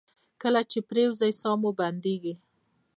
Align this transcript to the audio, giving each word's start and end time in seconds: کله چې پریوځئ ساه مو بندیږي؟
کله 0.41 0.61
چې 0.71 0.79
پریوځئ 0.89 1.31
ساه 1.41 1.55
مو 1.61 1.69
بندیږي؟ 1.79 2.33